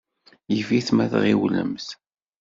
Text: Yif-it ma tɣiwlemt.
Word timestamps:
Yif-it 0.53 0.89
ma 0.93 1.05
tɣiwlemt. 1.11 1.87